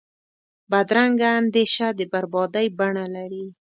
بدرنګه 0.71 1.29
اندیشه 1.39 1.87
د 1.97 1.99
بربادۍ 2.11 2.67
بڼه 2.77 3.05
لري 3.15 3.45